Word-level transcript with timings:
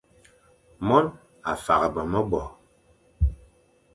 Mone 0.87 1.11
a 1.49 1.51
faghbe 1.63 2.01
nya 2.05 2.09
mebo, 2.23 2.41